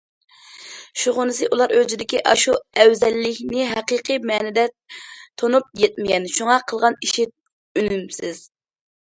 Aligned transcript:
شۇغىنىسى 1.01 1.49
ئۇلار 1.49 1.73
ئۆزىدىكى 1.79 2.21
ئاشۇ 2.31 2.55
ئەۋزەللىكنى 2.85 3.67
ھەقىقىي 3.73 4.19
مەنىدە 4.31 4.65
تونۇپ 5.43 5.71
يەتمىگەن، 5.83 6.27
شۇڭا 6.39 6.59
قىلغان 6.73 6.99
ئىشى 7.09 7.29
ئۈنۈمسىز. 7.31 8.43